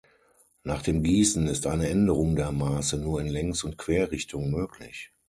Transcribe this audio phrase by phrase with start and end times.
[0.63, 5.11] Nach dem Gießen ist eine Änderung der Maße nur in Längs- und Querrichtung möglich.